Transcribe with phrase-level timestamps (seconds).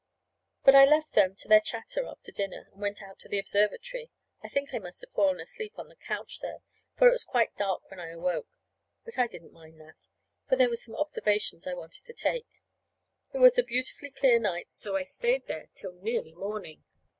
[0.63, 4.09] But I left them to their chatter after dinner and went out to the observatory.
[4.41, 6.63] I think I must have fallen asleep on the couch there,
[6.97, 8.47] for it was quite dark when I awoke.
[9.05, 10.07] But I didn't mind that,
[10.49, 12.63] for there were some observations I wanted to take.
[13.31, 16.83] It was a beautifully clear night, so I stayed there till nearly morning.